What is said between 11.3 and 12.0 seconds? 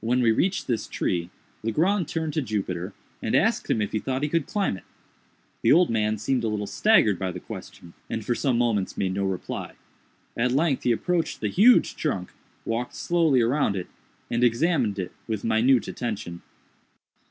the huge